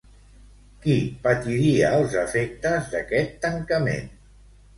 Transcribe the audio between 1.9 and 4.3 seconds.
els efectes d'aquest tancament?